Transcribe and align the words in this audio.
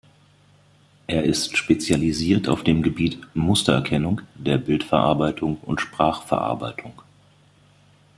Er 1.05 1.25
ist 1.25 1.57
spezialisiert 1.57 2.49
auf 2.49 2.63
dem 2.63 2.81
Gebiet 2.81 3.19
"Mustererkennung" 3.35 4.21
der 4.33 4.57
Bildverarbeitung 4.57 5.57
und 5.57 5.79
Sprachverarbeitung. 5.79 6.99